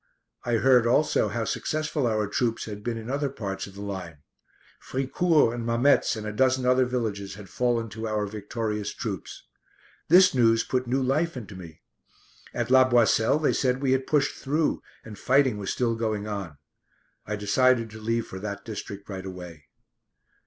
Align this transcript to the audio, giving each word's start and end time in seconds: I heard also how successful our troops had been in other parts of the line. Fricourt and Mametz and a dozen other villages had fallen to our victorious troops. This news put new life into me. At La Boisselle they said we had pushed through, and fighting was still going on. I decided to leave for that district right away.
I 0.43 0.53
heard 0.53 0.87
also 0.87 1.27
how 1.29 1.45
successful 1.45 2.07
our 2.07 2.25
troops 2.25 2.65
had 2.65 2.83
been 2.83 2.97
in 2.97 3.07
other 3.07 3.29
parts 3.29 3.67
of 3.67 3.75
the 3.75 3.83
line. 3.83 4.23
Fricourt 4.79 5.53
and 5.53 5.63
Mametz 5.63 6.15
and 6.15 6.25
a 6.25 6.33
dozen 6.33 6.65
other 6.65 6.85
villages 6.85 7.35
had 7.35 7.49
fallen 7.49 7.87
to 7.89 8.07
our 8.07 8.25
victorious 8.25 8.91
troops. 8.95 9.43
This 10.07 10.33
news 10.33 10.63
put 10.63 10.87
new 10.87 11.03
life 11.03 11.37
into 11.37 11.55
me. 11.55 11.81
At 12.51 12.71
La 12.71 12.89
Boisselle 12.89 13.37
they 13.37 13.53
said 13.53 13.79
we 13.79 13.91
had 13.91 14.07
pushed 14.07 14.35
through, 14.35 14.81
and 15.05 15.19
fighting 15.19 15.59
was 15.59 15.71
still 15.71 15.93
going 15.93 16.25
on. 16.25 16.57
I 17.27 17.35
decided 17.35 17.91
to 17.91 18.01
leave 18.01 18.25
for 18.25 18.39
that 18.39 18.65
district 18.65 19.07
right 19.07 19.23
away. 19.27 19.67